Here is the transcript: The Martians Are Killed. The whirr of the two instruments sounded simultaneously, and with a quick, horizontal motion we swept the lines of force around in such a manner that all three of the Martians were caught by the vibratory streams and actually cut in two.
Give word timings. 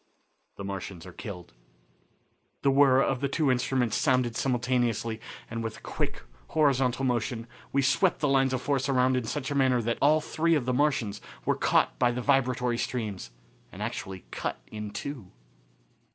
The 0.55 0.63
Martians 0.63 1.05
Are 1.05 1.13
Killed. 1.13 1.53
The 2.63 2.71
whirr 2.71 3.03
of 3.03 3.21
the 3.21 3.27
two 3.27 3.51
instruments 3.51 3.95
sounded 3.95 4.35
simultaneously, 4.35 5.21
and 5.47 5.63
with 5.63 5.77
a 5.77 5.81
quick, 5.81 6.23
horizontal 6.47 7.05
motion 7.05 7.45
we 7.71 7.83
swept 7.83 8.19
the 8.19 8.27
lines 8.27 8.51
of 8.51 8.63
force 8.63 8.89
around 8.89 9.15
in 9.15 9.25
such 9.25 9.51
a 9.51 9.55
manner 9.55 9.79
that 9.83 9.99
all 10.01 10.19
three 10.19 10.55
of 10.55 10.65
the 10.65 10.73
Martians 10.73 11.21
were 11.45 11.53
caught 11.55 11.99
by 11.99 12.09
the 12.09 12.19
vibratory 12.19 12.79
streams 12.79 13.29
and 13.71 13.83
actually 13.83 14.25
cut 14.31 14.59
in 14.71 14.89
two. 14.89 15.31